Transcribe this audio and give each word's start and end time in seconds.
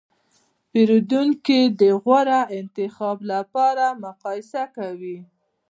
پیرودونکي 0.69 1.59
د 1.79 1.81
غوره 2.03 2.41
انتخاب 2.59 3.17
لپاره 3.31 3.85
مقایسه 4.05 4.63
کوي. 4.75 5.17